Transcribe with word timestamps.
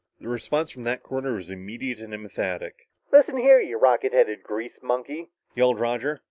The 0.19 0.27
response 0.27 0.71
from 0.71 0.83
that 0.85 1.03
corner 1.03 1.33
was 1.35 1.51
immediate 1.51 1.99
and 1.99 2.11
emphatic. 2.11 2.87
"Listen, 3.11 3.37
you 3.37 3.77
rocket 3.77 4.13
headed 4.13 4.41
grease 4.41 4.79
monkey," 4.81 5.29
yelled 5.53 5.79
Roger. 5.79 6.19